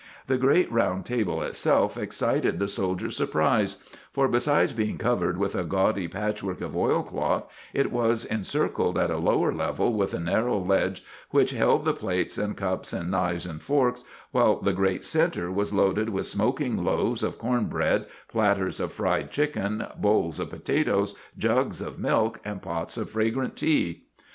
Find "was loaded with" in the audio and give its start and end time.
15.51-16.25